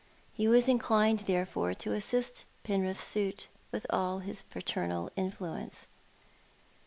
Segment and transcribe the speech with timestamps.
[0.33, 5.85] He was inclined, therefore, to assist Penrith's suit with all his paternal influence.